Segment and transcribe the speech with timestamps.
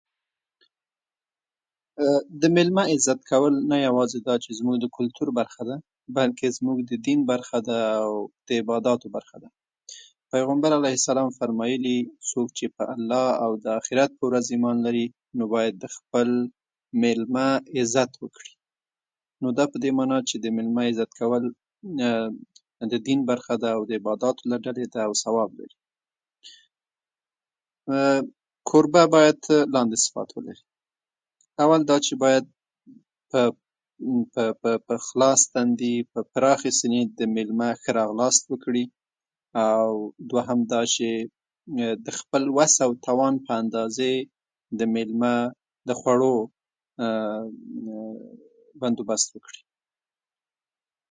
[2.41, 5.75] د مېلمه عزت کول نه یوازې دا چې زموږ د کلتور برخه ده،
[6.17, 8.11] بلکې زموږ د دین برخه ده او
[8.47, 9.49] د عباداتو برخه ده.
[10.33, 11.97] پیغمبر صلی الله علیه وسلم فرمایلي،
[12.29, 15.05] څوک چې په الله او د اخرت په ورځ ایمان لري،
[15.53, 16.29] باید د خپل
[17.01, 17.47] مېلمه
[17.79, 18.51] عزت وکړي؛
[19.41, 21.43] نو دا په دې معنی چې د مېلمه عزت کول
[22.91, 23.65] د دین برخه، د
[23.99, 25.75] عباداتو برخه ده او ثواب لري.
[28.69, 29.37] کوربه باید
[29.75, 30.61] داسې صفات ولري:
[31.63, 31.81] اول
[32.23, 32.45] باید
[33.31, 33.41] په،
[34.61, 38.85] په، په خلاص تندي، په خلاصې سینې د مېلمه ښه راغلاست وکړي
[39.73, 39.87] او
[40.29, 41.09] دوهم دا چې
[42.05, 44.11] د خپل وس او توان په اندازې
[44.79, 45.35] د مېلمه
[45.87, 46.35] د خوړو
[48.81, 49.61] بندوبست وکړي.